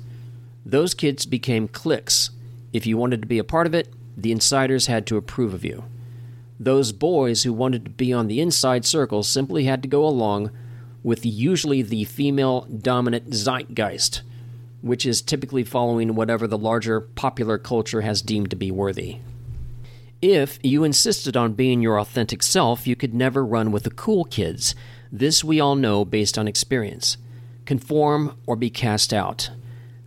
Those 0.67 0.95
kids 0.95 1.27
became 1.27 1.69
cliques. 1.69 2.31
If 2.73 2.87
you 2.87 2.99
wanted 2.99 3.23
to 3.23 3.29
be 3.29 3.39
a 3.39 3.45
part 3.45 3.67
of 3.67 3.75
it, 3.75 3.93
the 4.17 4.33
insiders 4.33 4.87
had 4.87 5.07
to 5.07 5.17
approve 5.17 5.55
of 5.55 5.65
you. 5.65 5.85
Those 6.61 6.93
boys 6.93 7.45
who 7.45 7.53
wanted 7.53 7.85
to 7.85 7.91
be 7.91 8.13
on 8.13 8.27
the 8.27 8.41
inside 8.41 8.85
circle 8.85 9.23
simply 9.23 9.65
had 9.65 9.81
to 9.83 9.89
go 9.89 10.05
along 10.05 10.51
with 11.03 11.25
usually 11.25 11.81
the 11.83 12.05
female 12.05 12.63
dominant 12.63 13.31
zeitgeist, 13.31 14.23
which 14.81 15.05
is 15.05 15.23
typically 15.23 15.65
following 15.65 16.15
whatever 16.15 16.47
the 16.47 16.59
larger 16.59 17.01
popular 17.01 17.59
culture 17.59 18.03
has 18.03 18.23
deemed 18.23 18.51
to 18.51 18.57
be 18.57 18.71
worthy. 18.71 19.19
If 20.21 20.59
you 20.63 20.83
insisted 20.83 21.37
on 21.37 21.53
being 21.53 21.81
your 21.81 22.01
authentic 22.01 22.43
self, 22.43 22.87
you 22.87 22.97
could 22.97 23.15
never 23.15 23.45
run 23.45 23.71
with 23.71 23.85
the 23.85 23.91
cool 23.91 24.25
kids. 24.25 24.75
This 25.13 25.45
we 25.45 25.61
all 25.61 25.77
know 25.77 26.05
based 26.05 26.37
on 26.37 26.49
experience 26.49 27.17
conform, 27.67 28.35
or 28.47 28.57
be 28.57 28.71
cast 28.71 29.13
out. 29.13 29.51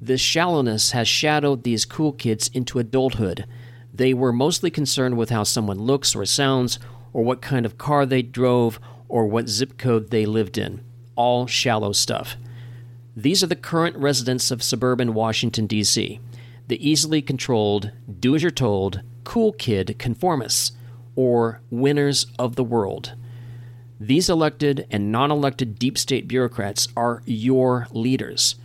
This 0.01 0.19
shallowness 0.19 0.91
has 0.91 1.07
shadowed 1.07 1.61
these 1.61 1.85
cool 1.85 2.11
kids 2.11 2.49
into 2.55 2.79
adulthood. 2.79 3.45
They 3.93 4.15
were 4.15 4.33
mostly 4.33 4.71
concerned 4.71 5.15
with 5.15 5.29
how 5.29 5.43
someone 5.43 5.77
looks 5.77 6.15
or 6.15 6.25
sounds, 6.25 6.79
or 7.13 7.23
what 7.23 7.39
kind 7.39 7.67
of 7.67 7.77
car 7.77 8.07
they 8.07 8.23
drove, 8.23 8.79
or 9.07 9.27
what 9.27 9.47
zip 9.47 9.77
code 9.77 10.09
they 10.09 10.25
lived 10.25 10.57
in. 10.57 10.83
All 11.15 11.45
shallow 11.45 11.91
stuff. 11.91 12.35
These 13.15 13.43
are 13.43 13.47
the 13.47 13.55
current 13.55 13.97
residents 13.97 14.51
of 14.51 14.63
suburban 14.63 15.13
Washington, 15.13 15.67
D.C., 15.67 16.19
the 16.67 16.89
easily 16.89 17.21
controlled, 17.21 17.91
do 18.19 18.35
as 18.35 18.41
you're 18.41 18.51
told, 18.51 19.01
cool 19.25 19.51
kid 19.51 19.95
conformists, 19.99 20.71
or 21.15 21.59
winners 21.69 22.27
of 22.39 22.55
the 22.55 22.63
world. 22.63 23.13
These 23.99 24.29
elected 24.29 24.87
and 24.89 25.11
non 25.11 25.29
elected 25.29 25.77
deep 25.77 25.97
state 25.97 26.27
bureaucrats 26.27 26.87
are 26.95 27.21
your 27.25 27.87
leaders. 27.91 28.55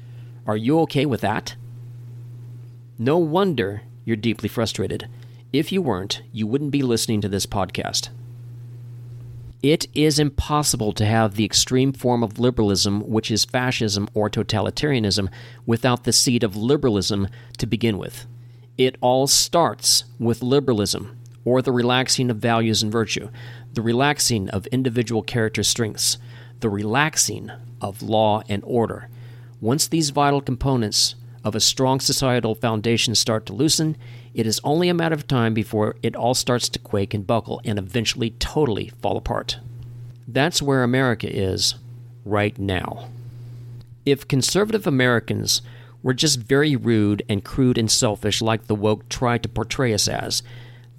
Are 0.47 0.57
you 0.57 0.79
okay 0.81 1.05
with 1.05 1.21
that? 1.23 1.57
No 2.99 3.19
wonder 3.19 3.83
you're 4.05 4.17
deeply 4.17 4.49
frustrated. 4.49 5.09
If 5.53 5.73
you 5.73 5.83
weren't, 5.83 6.23
you 6.33 6.47
wouldn't 6.47 6.71
be 6.71 6.83
listening 6.83 7.21
to 7.23 7.29
this 7.29 7.47
podcast. 7.47 8.11
It 9.67 9.89
is 9.95 10.21
impossible 10.21 10.93
to 10.93 11.05
have 11.05 11.35
the 11.35 11.45
extreme 11.45 11.93
form 11.93 12.23
of 12.23 12.39
liberalism, 12.39 13.01
which 13.01 13.33
is 13.33 13.45
fascism 13.45 14.09
or 14.15 14.31
totalitarianism, 14.31 15.29
without 15.67 16.05
the 16.05 16.13
seed 16.13 16.45
of 16.45 16.55
liberalism 16.55 17.27
to 17.59 17.67
begin 17.67 17.99
with. 17.99 18.29
It 18.79 18.95
all 19.01 19.27
starts 19.27 20.05
with 20.21 20.41
liberalism, 20.41 21.19
or 21.45 21.63
the 21.63 21.73
relaxing 21.73 22.31
of 22.31 22.37
values 22.37 22.81
and 22.81 22.93
virtue 22.93 23.29
the 23.75 23.83
relaxing 23.83 24.49
of 24.51 24.69
individual 24.69 25.23
character 25.23 25.65
strengths, 25.65 26.17
the 26.61 26.71
relaxing 26.71 27.51
of 27.81 28.03
law 28.03 28.45
and 28.49 28.63
order. 28.65 29.09
Once 29.61 29.89
these 29.89 30.11
vital 30.11 30.41
components 30.41 31.17
of 31.43 31.57
a 31.57 31.61
strong 31.61 31.99
societal 31.99 32.55
foundation 32.55 33.17
start 33.17 33.47
to 33.47 33.53
loosen, 33.53 33.97
it 34.37 34.47
is 34.47 34.61
only 34.63 34.91
a 34.91 34.95
matter 34.95 35.15
of 35.15 35.27
time 35.27 35.55
before 35.55 35.97
it 36.03 36.15
all 36.15 36.35
starts 36.35 36.69
to 36.69 36.79
quake 36.79 37.15
and 37.15 37.27
buckle 37.27 37.59
and 37.65 37.79
eventually 37.79 38.31
totally 38.33 38.91
fall 39.01 39.17
apart. 39.17 39.57
That's 40.29 40.61
where 40.61 40.83
America 40.83 41.27
is 41.27 41.75
right 42.23 42.57
now. 42.59 43.09
If 44.05 44.29
conservative 44.29 44.87
Americans 44.87 45.63
were 46.03 46.13
just 46.13 46.39
very 46.39 46.77
rude 46.77 47.23
and 47.31 47.43
crude 47.43 47.79
and 47.79 47.91
selfish 47.91 48.43
like 48.43 48.67
the 48.67 48.75
woke 48.75 49.09
try 49.09 49.39
to 49.39 49.49
portray 49.49 49.95
us 49.95 50.07
as, 50.07 50.43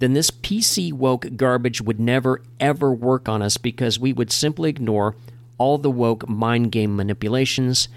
then 0.00 0.14
this 0.14 0.32
PC 0.32 0.92
woke 0.92 1.36
garbage 1.36 1.80
would 1.80 2.00
never 2.00 2.42
ever 2.58 2.92
work 2.92 3.28
on 3.28 3.40
us 3.40 3.56
because 3.56 4.00
we 4.00 4.12
would 4.12 4.32
simply 4.32 4.68
ignore 4.68 5.14
all 5.58 5.78
the 5.78 5.92
woke 5.92 6.28
mind 6.28 6.72
game 6.72 6.96
manipulations, 6.96 7.88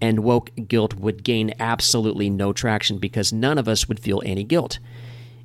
and 0.00 0.20
woke 0.20 0.50
guilt 0.68 0.94
would 0.94 1.24
gain 1.24 1.54
absolutely 1.58 2.30
no 2.30 2.52
traction 2.52 2.98
because 2.98 3.32
none 3.32 3.58
of 3.58 3.68
us 3.68 3.88
would 3.88 4.00
feel 4.00 4.22
any 4.24 4.44
guilt. 4.44 4.78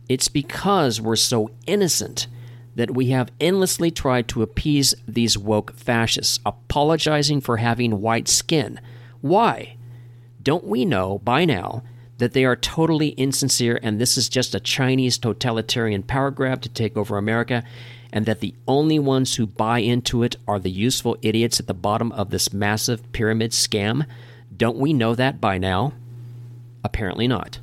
It's 0.10 0.27
because 0.27 1.00
we're 1.01 1.15
so 1.15 1.50
innocent 1.65 2.27
that 2.75 2.91
we 2.91 3.07
have 3.07 3.31
endlessly 3.39 3.91
tried 3.91 4.27
to 4.27 4.41
appease 4.41 4.95
these 5.07 5.38
woke 5.38 5.75
fascists, 5.75 6.39
apologizing 6.45 7.41
for 7.41 7.57
having 7.57 8.01
white 8.01 8.27
skin. 8.27 8.79
Why? 9.22 9.75
Don't 10.41 10.65
we 10.65 10.83
know 10.83 11.19
by 11.19 11.45
now 11.45 11.83
that 12.17 12.33
they 12.33 12.45
are 12.45 12.55
totally 12.55 13.10
insincere 13.10 13.79
and 13.81 14.00
this 14.00 14.17
is 14.17 14.29
just 14.29 14.55
a 14.55 14.60
Chinese 14.60 15.17
totalitarian 15.17 16.03
power 16.03 16.31
grab 16.31 16.62
to 16.62 16.69
take 16.69 16.98
over 16.98 17.17
America, 17.17 17.63
and 18.12 18.25
that 18.25 18.41
the 18.41 18.53
only 18.67 19.00
ones 19.00 19.36
who 19.36 19.48
buy 19.48 19.79
into 19.79 20.22
it 20.22 20.36
are 20.48 20.60
the 20.60 20.69
useful 20.69 21.17
idiots 21.22 21.60
at 21.60 21.67
the 21.67 21.74
bottom 21.74 22.12
of 22.12 22.29
this 22.29 22.53
massive 22.53 23.12
pyramid 23.12 23.51
scam? 23.51 24.05
Don't 24.55 24.77
we 24.77 24.93
know 24.93 25.15
that 25.15 25.41
by 25.41 25.57
now? 25.57 25.93
Apparently 26.83 27.27
not. 27.27 27.60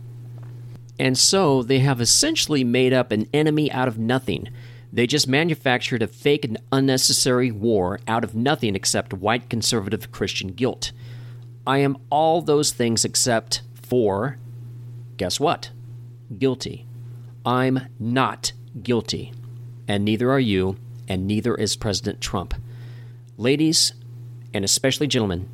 And 0.99 1.17
so 1.17 1.63
they 1.63 1.79
have 1.79 2.01
essentially 2.01 2.65
made 2.65 2.93
up 2.93 3.11
an 3.11 3.29
enemy 3.33 3.71
out 3.73 3.89
of 3.89 3.99
nothing. 3.99 4.49
They 4.93 5.07
just 5.07 5.29
manufactured 5.29 6.03
a 6.03 6.07
fake 6.07 6.45
and 6.45 6.59
unnecessary 6.73 7.51
war 7.51 8.01
out 8.07 8.25
of 8.25 8.35
nothing 8.35 8.75
except 8.75 9.15
white 9.15 9.49
conservative 9.49 10.13
Christian 10.13 10.49
guilt. 10.49 10.93
I 11.67 11.79
am 11.79 11.97
all 12.11 12.43
those 12.43 12.73
things 12.73 13.05
except 13.05 13.63
for, 13.75 14.39
guess 15.17 15.39
what? 15.39 15.71
Guilty. 16.39 16.87
I'm 17.47 17.89
not 17.99 18.53
guilty. 18.83 19.33
And 19.87 20.05
neither 20.05 20.31
are 20.31 20.41
you, 20.41 20.77
and 21.09 21.27
neither 21.27 21.55
is 21.55 21.77
President 21.77 22.21
Trump. 22.21 22.55
Ladies, 23.37 23.93
and 24.53 24.65
especially 24.65 25.07
gentlemen, 25.07 25.49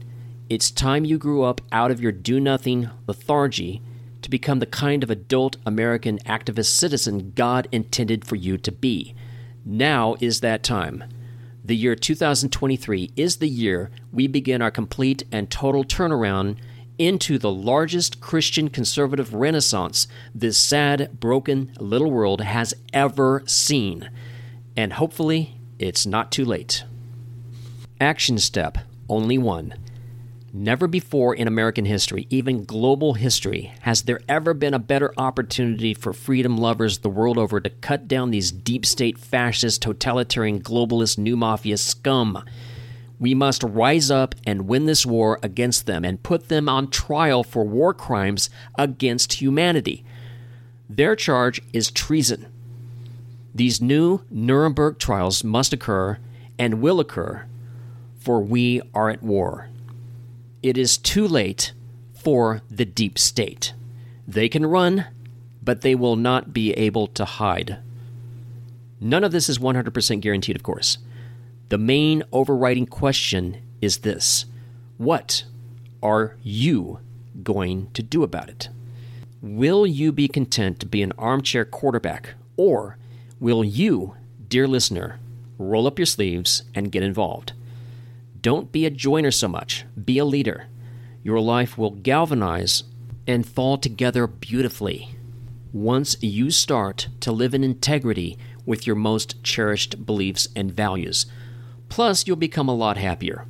it's 0.48 0.70
time 0.70 1.04
you 1.04 1.18
grew 1.18 1.42
up 1.42 1.60
out 1.72 1.90
of 1.90 2.00
your 2.00 2.12
do 2.12 2.38
nothing 2.38 2.88
lethargy 3.06 3.82
to 4.22 4.30
become 4.30 4.60
the 4.60 4.66
kind 4.66 5.02
of 5.02 5.10
adult 5.10 5.56
American 5.66 6.18
activist 6.20 6.66
citizen 6.66 7.32
God 7.34 7.68
intended 7.72 8.24
for 8.24 8.36
you 8.36 8.56
to 8.58 8.70
be. 8.70 9.14
Now 9.64 10.16
is 10.20 10.40
that 10.40 10.62
time. 10.62 11.04
The 11.64 11.74
year 11.74 11.96
2023 11.96 13.10
is 13.16 13.36
the 13.36 13.48
year 13.48 13.90
we 14.12 14.28
begin 14.28 14.62
our 14.62 14.70
complete 14.70 15.24
and 15.32 15.50
total 15.50 15.82
turnaround 15.82 16.58
into 16.98 17.38
the 17.38 17.50
largest 17.50 18.20
Christian 18.20 18.70
conservative 18.70 19.34
renaissance 19.34 20.06
this 20.34 20.56
sad, 20.56 21.18
broken 21.18 21.72
little 21.80 22.10
world 22.10 22.40
has 22.40 22.72
ever 22.92 23.42
seen. 23.46 24.08
And 24.76 24.92
hopefully, 24.92 25.58
it's 25.78 26.06
not 26.06 26.30
too 26.30 26.44
late. 26.44 26.84
Action 28.00 28.38
step 28.38 28.78
only 29.08 29.38
one. 29.38 29.74
Never 30.58 30.86
before 30.86 31.34
in 31.34 31.48
American 31.48 31.84
history, 31.84 32.26
even 32.30 32.64
global 32.64 33.12
history, 33.12 33.74
has 33.80 34.04
there 34.04 34.22
ever 34.26 34.54
been 34.54 34.72
a 34.72 34.78
better 34.78 35.12
opportunity 35.18 35.92
for 35.92 36.14
freedom 36.14 36.56
lovers 36.56 37.00
the 37.00 37.10
world 37.10 37.36
over 37.36 37.60
to 37.60 37.68
cut 37.68 38.08
down 38.08 38.30
these 38.30 38.52
deep 38.52 38.86
state 38.86 39.18
fascist, 39.18 39.82
totalitarian, 39.82 40.62
globalist, 40.62 41.18
new 41.18 41.36
mafia 41.36 41.76
scum. 41.76 42.42
We 43.20 43.34
must 43.34 43.64
rise 43.64 44.10
up 44.10 44.34
and 44.46 44.66
win 44.66 44.86
this 44.86 45.04
war 45.04 45.38
against 45.42 45.84
them 45.84 46.06
and 46.06 46.22
put 46.22 46.48
them 46.48 46.70
on 46.70 46.88
trial 46.88 47.44
for 47.44 47.62
war 47.62 47.92
crimes 47.92 48.48
against 48.78 49.34
humanity. 49.34 50.06
Their 50.88 51.14
charge 51.16 51.60
is 51.74 51.90
treason. 51.90 52.46
These 53.54 53.82
new 53.82 54.22
Nuremberg 54.30 54.98
trials 54.98 55.44
must 55.44 55.74
occur 55.74 56.16
and 56.58 56.80
will 56.80 56.98
occur, 56.98 57.44
for 58.18 58.40
we 58.40 58.80
are 58.94 59.10
at 59.10 59.22
war 59.22 59.68
it 60.66 60.76
is 60.76 60.98
too 60.98 61.28
late 61.28 61.72
for 62.12 62.60
the 62.68 62.84
deep 62.84 63.18
state. 63.18 63.72
They 64.26 64.48
can 64.48 64.66
run, 64.66 65.06
but 65.62 65.82
they 65.82 65.94
will 65.94 66.16
not 66.16 66.52
be 66.52 66.72
able 66.72 67.06
to 67.08 67.24
hide. 67.24 67.78
None 69.00 69.22
of 69.22 69.30
this 69.30 69.48
is 69.48 69.58
100% 69.58 70.20
guaranteed, 70.20 70.56
of 70.56 70.64
course. 70.64 70.98
The 71.68 71.78
main 71.78 72.24
overriding 72.32 72.86
question 72.86 73.62
is 73.80 73.98
this 73.98 74.46
What 74.98 75.44
are 76.02 76.36
you 76.42 76.98
going 77.44 77.90
to 77.92 78.02
do 78.02 78.24
about 78.24 78.48
it? 78.48 78.68
Will 79.40 79.86
you 79.86 80.10
be 80.10 80.26
content 80.26 80.80
to 80.80 80.86
be 80.86 81.02
an 81.02 81.12
armchair 81.16 81.64
quarterback, 81.64 82.34
or 82.56 82.96
will 83.38 83.64
you, 83.64 84.16
dear 84.48 84.66
listener, 84.66 85.20
roll 85.58 85.86
up 85.86 85.98
your 85.98 86.06
sleeves 86.06 86.64
and 86.74 86.90
get 86.90 87.04
involved? 87.04 87.52
Don't 88.46 88.70
be 88.70 88.86
a 88.86 88.90
joiner 88.90 89.32
so 89.32 89.48
much, 89.48 89.86
be 90.04 90.18
a 90.18 90.24
leader. 90.24 90.68
Your 91.24 91.40
life 91.40 91.76
will 91.76 91.90
galvanize 91.90 92.84
and 93.26 93.44
fall 93.44 93.76
together 93.76 94.28
beautifully 94.28 95.16
once 95.72 96.16
you 96.22 96.52
start 96.52 97.08
to 97.18 97.32
live 97.32 97.54
in 97.54 97.64
integrity 97.64 98.38
with 98.64 98.86
your 98.86 98.94
most 98.94 99.42
cherished 99.42 100.06
beliefs 100.06 100.46
and 100.54 100.70
values. 100.70 101.26
Plus, 101.88 102.28
you'll 102.28 102.36
become 102.36 102.68
a 102.68 102.74
lot 102.76 102.98
happier. 102.98 103.46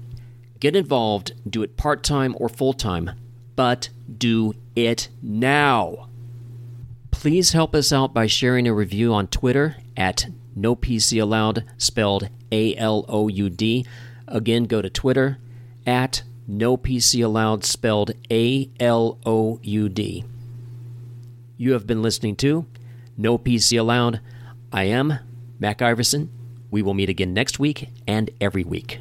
Get 0.60 0.74
involved, 0.74 1.34
do 1.46 1.62
it 1.62 1.76
part 1.76 2.02
time 2.02 2.34
or 2.40 2.48
full 2.48 2.72
time, 2.72 3.10
but 3.54 3.90
do 4.16 4.54
it 4.74 5.10
now. 5.20 6.08
Please 7.10 7.52
help 7.52 7.74
us 7.74 7.92
out 7.92 8.14
by 8.14 8.26
sharing 8.26 8.66
a 8.66 8.72
review 8.72 9.12
on 9.12 9.26
Twitter 9.26 9.76
at 9.94 10.28
NoPCAloud, 10.58 11.64
spelled 11.76 12.30
A 12.50 12.74
L 12.76 13.04
O 13.10 13.28
U 13.28 13.50
D. 13.50 13.84
Again, 14.28 14.64
go 14.64 14.82
to 14.82 14.90
Twitter 14.90 15.38
at 15.86 16.22
no 16.48 16.76
PC 16.76 17.24
allowed, 17.24 17.64
spelled 17.64 18.12
A 18.30 18.70
L 18.80 19.18
O 19.26 19.60
U 19.62 19.88
D. 19.88 20.24
You 21.56 21.72
have 21.72 21.86
been 21.86 22.02
listening 22.02 22.36
to 22.36 22.66
No 23.16 23.38
PC 23.38 23.78
Allowed. 23.78 24.20
I 24.72 24.84
am 24.84 25.18
Mac 25.58 25.80
Iverson. 25.80 26.30
We 26.70 26.82
will 26.82 26.94
meet 26.94 27.08
again 27.08 27.32
next 27.32 27.58
week 27.58 27.88
and 28.06 28.30
every 28.40 28.64
week. 28.64 29.00